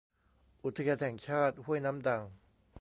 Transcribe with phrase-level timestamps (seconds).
[0.63, 2.23] อุทยานแห่งชาติห้วยน้ำดัง